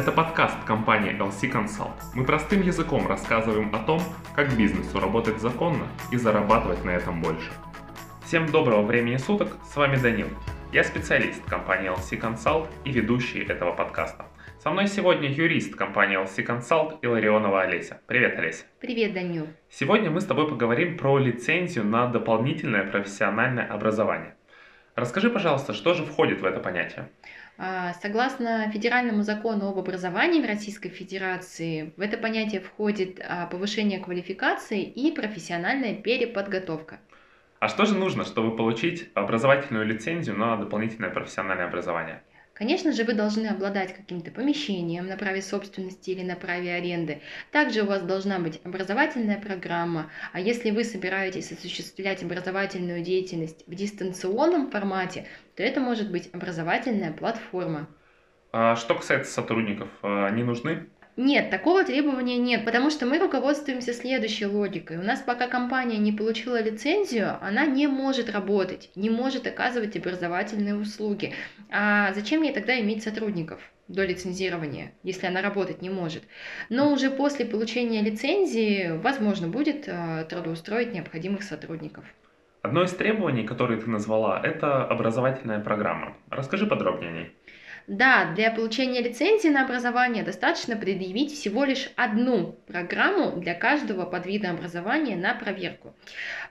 Это 0.00 0.12
подкаст 0.12 0.56
компании 0.64 1.12
LC 1.12 1.52
Consult. 1.52 1.92
Мы 2.14 2.24
простым 2.24 2.62
языком 2.62 3.06
рассказываем 3.06 3.70
о 3.74 3.80
том, 3.80 4.00
как 4.34 4.56
бизнесу 4.56 4.98
работать 4.98 5.38
законно 5.40 5.86
и 6.10 6.16
зарабатывать 6.16 6.82
на 6.86 6.88
этом 6.88 7.20
больше. 7.20 7.50
Всем 8.24 8.46
доброго 8.46 8.80
времени 8.80 9.18
суток, 9.18 9.58
с 9.62 9.76
вами 9.76 9.96
Данил. 9.96 10.28
Я 10.72 10.84
специалист 10.84 11.44
компании 11.44 11.90
LC 11.90 12.18
Consult 12.18 12.68
и 12.86 12.92
ведущий 12.92 13.40
этого 13.40 13.72
подкаста. 13.72 14.24
Со 14.62 14.70
мной 14.70 14.86
сегодня 14.86 15.28
юрист 15.30 15.76
компании 15.76 16.18
LC 16.18 16.46
Consult 16.46 17.00
Иларионова 17.02 17.60
Олеся. 17.60 18.00
Привет, 18.06 18.38
Олеся. 18.38 18.64
Привет, 18.80 19.12
Данил. 19.12 19.48
Сегодня 19.68 20.10
мы 20.10 20.22
с 20.22 20.24
тобой 20.24 20.48
поговорим 20.48 20.96
про 20.96 21.18
лицензию 21.18 21.84
на 21.84 22.06
дополнительное 22.06 22.84
профессиональное 22.84 23.66
образование. 23.66 24.34
Расскажи, 24.96 25.30
пожалуйста, 25.30 25.72
что 25.72 25.94
же 25.94 26.04
входит 26.04 26.40
в 26.40 26.44
это 26.44 26.58
понятие? 26.58 27.10
А, 27.62 27.92
согласно 28.00 28.70
федеральному 28.70 29.22
закону 29.22 29.68
об 29.68 29.78
образовании 29.78 30.40
в 30.40 30.46
Российской 30.46 30.88
Федерации, 30.88 31.92
в 31.98 32.00
это 32.00 32.16
понятие 32.16 32.62
входит 32.62 33.20
а, 33.22 33.44
повышение 33.48 34.00
квалификации 34.00 34.82
и 34.82 35.12
профессиональная 35.12 35.94
переподготовка. 35.94 37.00
А 37.58 37.68
что 37.68 37.84
же 37.84 37.94
нужно, 37.94 38.24
чтобы 38.24 38.56
получить 38.56 39.10
образовательную 39.12 39.84
лицензию 39.84 40.38
на 40.38 40.56
дополнительное 40.56 41.10
профессиональное 41.10 41.66
образование? 41.66 42.22
Конечно 42.60 42.92
же, 42.92 43.04
вы 43.04 43.14
должны 43.14 43.46
обладать 43.46 43.96
каким-то 43.96 44.30
помещением 44.30 45.06
на 45.06 45.16
праве 45.16 45.40
собственности 45.40 46.10
или 46.10 46.22
на 46.22 46.36
праве 46.36 46.74
аренды. 46.74 47.22
Также 47.52 47.84
у 47.84 47.86
вас 47.86 48.02
должна 48.02 48.38
быть 48.38 48.60
образовательная 48.64 49.40
программа. 49.40 50.10
А 50.34 50.40
если 50.40 50.70
вы 50.70 50.84
собираетесь 50.84 51.50
осуществлять 51.52 52.22
образовательную 52.22 53.00
деятельность 53.02 53.64
в 53.66 53.74
дистанционном 53.74 54.70
формате, 54.70 55.26
то 55.56 55.62
это 55.62 55.80
может 55.80 56.12
быть 56.12 56.28
образовательная 56.34 57.12
платформа. 57.12 57.88
А 58.52 58.76
что 58.76 58.94
касается 58.94 59.32
сотрудников, 59.32 59.88
а 60.02 60.26
они 60.26 60.42
нужны? 60.42 60.86
Нет, 61.16 61.50
такого 61.50 61.84
требования 61.84 62.38
нет, 62.38 62.64
потому 62.64 62.90
что 62.90 63.04
мы 63.06 63.18
руководствуемся 63.18 63.92
следующей 63.92 64.46
логикой. 64.46 64.98
У 64.98 65.02
нас 65.02 65.20
пока 65.20 65.48
компания 65.48 65.98
не 65.98 66.12
получила 66.12 66.62
лицензию, 66.62 67.36
она 67.42 67.66
не 67.66 67.86
может 67.86 68.30
работать, 68.30 68.90
не 68.94 69.10
может 69.10 69.46
оказывать 69.46 69.96
образовательные 69.96 70.76
услуги. 70.76 71.34
А 71.70 72.12
зачем 72.14 72.42
ей 72.42 72.52
тогда 72.52 72.78
иметь 72.80 73.02
сотрудников? 73.02 73.60
до 73.90 74.04
лицензирования, 74.04 74.92
если 75.02 75.26
она 75.26 75.42
работать 75.42 75.82
не 75.82 75.90
может. 75.90 76.22
Но 76.68 76.92
уже 76.92 77.10
после 77.10 77.44
получения 77.44 78.00
лицензии 78.02 78.96
возможно 79.02 79.48
будет 79.48 79.88
э, 79.88 80.24
трудоустроить 80.30 80.94
необходимых 80.94 81.42
сотрудников. 81.42 82.04
Одно 82.62 82.84
из 82.84 82.92
требований, 82.92 83.44
которые 83.44 83.80
ты 83.80 83.88
назвала, 83.88 84.40
это 84.40 84.84
образовательная 84.84 85.60
программа. 85.60 86.14
Расскажи 86.28 86.66
подробнее 86.66 87.10
о 87.10 87.14
ней. 87.14 87.36
Да, 87.90 88.32
для 88.36 88.52
получения 88.52 89.02
лицензии 89.02 89.48
на 89.48 89.64
образование 89.64 90.22
достаточно 90.22 90.76
предъявить 90.76 91.32
всего 91.32 91.64
лишь 91.64 91.90
одну 91.96 92.52
программу 92.68 93.32
для 93.40 93.52
каждого 93.52 94.04
подвида 94.04 94.50
образования 94.50 95.16
на 95.16 95.34
проверку. 95.34 95.92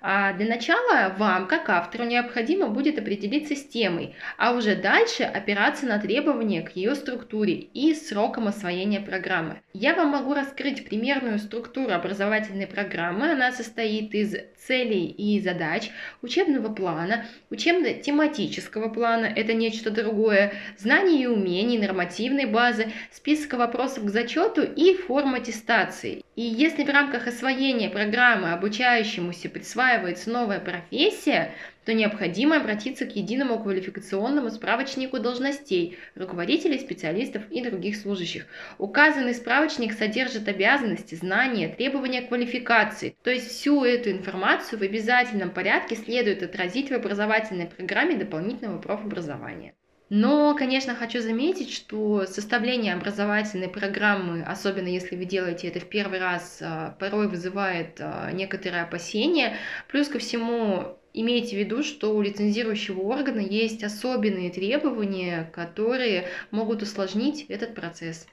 А 0.02 0.34
для 0.34 0.45
начала 0.45 1.16
вам, 1.17 1.48
как 1.48 1.70
автору, 1.70 2.04
необходимо 2.04 2.67
будет 2.67 3.00
определиться 3.00 3.56
с 3.56 3.64
темой, 3.66 4.16
а 4.38 4.52
уже 4.52 4.76
дальше 4.76 5.23
опираться 5.23 5.86
на 5.86 5.98
требования 6.00 6.62
к 6.62 6.76
ее 6.76 6.94
структуре 6.94 7.54
и 7.54 7.94
срокам 7.94 8.50
освоения 8.50 9.00
программы. 9.00 9.62
Я 9.72 9.95
вам 9.95 10.10
могу 10.10 10.34
раскрыть 10.34 10.84
примерную 10.90 11.40
структуру 11.40 11.94
образовательной 11.94 12.67
программы. 12.67 13.32
Она 13.32 13.54
состоит 13.54 14.14
из 14.14 14.36
целей 14.58 15.06
и 15.06 15.40
задач, 15.40 15.90
учебного 16.22 16.73
плана, 16.73 17.26
учебно-тематического 17.50 18.90
плана, 18.90 19.26
это 19.26 19.54
нечто 19.54 19.90
другое, 19.90 20.52
знаний 20.78 21.23
и 21.23 21.29
умений, 21.30 21.78
нормативной 21.78 22.46
базы, 22.46 22.92
списка 23.12 23.58
вопросов 23.58 24.06
к 24.06 24.10
зачету 24.10 24.64
и 24.64 24.95
форм 24.95 25.36
аттестации. 25.36 26.23
И 26.36 26.42
если 26.42 26.84
в 26.84 26.90
рамках 26.90 27.28
освоения 27.28 27.90
программы 27.90 28.52
обучающемуся 28.52 29.50
присваивается 29.50 30.30
новая 30.30 30.60
профессия, 30.60 31.54
то 31.89 31.94
необходимо 31.94 32.58
обратиться 32.58 33.06
к 33.08 33.16
единому 33.16 33.58
квалификационному 33.60 34.52
справочнику 34.52 35.20
должностей, 35.20 35.98
руководителей, 36.14 36.78
специалистов 36.78 37.42
и 37.50 37.64
других 37.64 37.98
служащих. 37.98 38.45
Указанный 38.78 39.34
справочник 39.34 39.94
содержит 39.94 40.48
обязанности, 40.48 41.16
знания, 41.16 41.68
требования 41.68 42.22
квалификации. 42.22 43.16
То 43.23 43.32
есть 43.32 43.50
всю 43.50 43.84
эту 43.84 44.12
информацию 44.12 44.78
в 44.78 44.84
обязательном 44.84 45.50
порядке 45.50 45.95
следует 45.95 46.44
отразить 46.44 46.92
в 46.92 46.94
образовательной 46.94 47.66
программе 47.66 48.16
дополнительного 48.16 48.80
профобразования. 48.80 49.73
Но, 50.09 50.55
конечно, 50.55 50.95
хочу 50.95 51.21
заметить, 51.21 51.71
что 51.71 52.25
составление 52.25 52.95
образовательной 52.95 53.70
программы, 53.70 54.42
особенно 54.42 54.87
если 54.87 55.15
вы 55.15 55.25
делаете 55.25 55.67
это 55.67 55.80
в 55.80 55.86
первый 55.86 56.20
раз, 56.20 56.59
а, 56.61 56.95
порой 56.99 57.27
вызывает 57.27 57.99
а, 57.99 58.31
некоторые 58.31 58.81
опасения. 58.81 59.58
Плюс 59.87 60.08
ко 60.08 60.17
всему, 60.17 60.97
имейте 61.14 61.55
в 61.55 61.59
виду, 61.59 61.83
что 61.83 62.15
у 62.15 62.21
лицензирующего 62.23 63.02
органа 63.02 63.39
есть 63.39 63.83
особенные 63.83 64.49
требования, 64.49 65.52
которые 65.53 66.27
могут 66.49 66.81
усложнить 66.81 67.45
этот 67.47 67.76
процесс. 67.76 68.27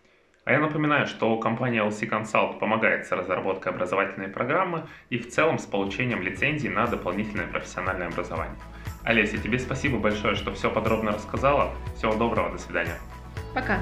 А 0.47 0.53
я 0.53 0.61
напоминаю, 0.61 1.07
что 1.07 1.37
компания 1.39 1.81
LC 1.81 2.09
Consult 2.09 2.59
помогает 2.59 3.05
с 3.05 3.11
разработкой 3.11 3.73
образовательной 3.73 4.29
программы 4.29 4.87
и 5.11 5.19
в 5.19 5.29
целом 5.29 5.59
с 5.59 5.67
получением 5.67 6.23
лицензии 6.23 6.69
на 6.69 6.87
дополнительное 6.87 7.49
профессиональное 7.49 8.07
образование. 8.07 8.57
Олеся, 9.07 9.39
тебе 9.39 9.61
спасибо 9.61 9.99
большое, 9.99 10.35
что 10.35 10.53
все 10.53 10.69
подробно 10.69 11.13
рассказала. 11.13 11.73
Всего 11.97 12.17
доброго, 12.17 12.51
до 12.51 12.59
свидания. 12.59 12.99
Пока. 13.55 13.81